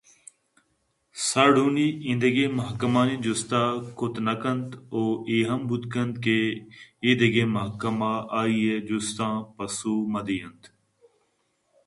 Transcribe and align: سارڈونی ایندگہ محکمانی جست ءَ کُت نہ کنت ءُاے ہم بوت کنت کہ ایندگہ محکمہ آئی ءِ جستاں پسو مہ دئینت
سارڈونی 1.27 1.87
ایندگہ 2.07 2.45
محکمانی 2.59 3.15
جست 3.25 3.51
ءَ 3.61 3.83
کُت 3.97 4.15
نہ 4.25 4.33
کنت 4.41 4.69
ءُاے 4.95 5.37
ہم 5.49 5.61
بوت 5.67 5.83
کنت 5.93 6.15
کہ 6.23 6.37
ایندگہ 7.05 7.43
محکمہ 7.55 8.13
آئی 8.39 8.57
ءِ 8.73 8.85
جستاں 8.87 9.35
پسو 9.55 9.93
مہ 10.11 10.21
دئینت 10.27 10.61